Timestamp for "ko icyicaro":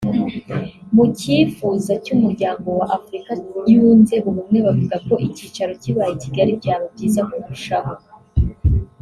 5.07-5.71